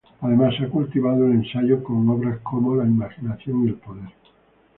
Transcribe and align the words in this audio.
Además, 0.21 0.55
ha 0.59 0.67
cultivado 0.67 1.27
el 1.27 1.33
ensayo 1.33 1.83
con 1.83 2.09
obras 2.09 2.39
como 2.39 2.75
"La 2.75 2.85
imaginación 2.85 3.65
y 3.67 3.67
el 3.67 3.75
poder. 3.75 4.09